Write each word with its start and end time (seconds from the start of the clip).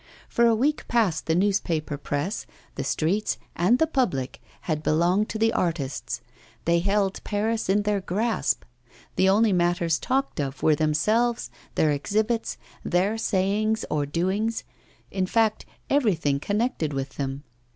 For 0.27 0.47
a 0.47 0.55
week 0.55 0.87
past 0.87 1.27
the 1.27 1.35
newspaper 1.35 1.95
press, 1.95 2.47
the 2.73 2.83
streets, 2.83 3.37
and 3.55 3.77
the 3.77 3.85
public 3.85 4.41
had 4.61 4.81
belonged 4.81 5.29
to 5.29 5.37
the 5.37 5.53
artists. 5.53 6.21
They 6.65 6.79
held 6.79 7.23
Paris 7.23 7.69
in 7.69 7.83
their 7.83 8.01
grasp; 8.01 8.63
the 9.15 9.29
only 9.29 9.53
matters 9.53 9.99
talked 9.99 10.39
of 10.39 10.63
were 10.63 10.73
themselves, 10.73 11.51
their 11.75 11.91
exhibits, 11.91 12.57
their 12.83 13.15
sayings 13.19 13.85
or 13.91 14.07
doings 14.07 14.63
in 15.11 15.27
fact, 15.27 15.67
everything 15.87 16.39
connected 16.39 16.93
with 16.93 17.17
them. 17.17 17.43